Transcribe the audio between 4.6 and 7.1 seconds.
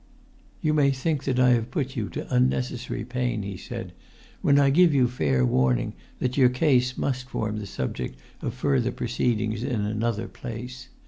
give you fair warning that your case